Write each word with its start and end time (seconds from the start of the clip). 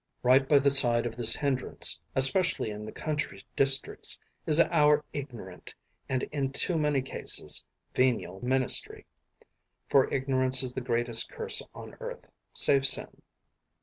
Right 0.23 0.49
by 0.49 0.57
the 0.57 0.71
side 0.71 1.05
of 1.05 1.15
this 1.15 1.35
hindrance, 1.35 1.99
especially 2.15 2.71
in 2.71 2.87
the 2.87 2.91
country 2.91 3.43
districts, 3.55 4.17
is 4.47 4.59
our 4.59 5.05
ignorant, 5.13 5.75
and, 6.09 6.23
in 6.31 6.51
too 6.53 6.75
many 6.75 7.03
cases, 7.03 7.63
venial 7.93 8.39
ministry, 8.43 9.05
for 9.91 10.11
ignorance 10.11 10.63
is 10.63 10.73
the 10.73 10.81
greatest 10.81 11.29
curse 11.29 11.61
on 11.75 11.97
earth, 11.99 12.27
save 12.55 12.87
sin. 12.87 13.21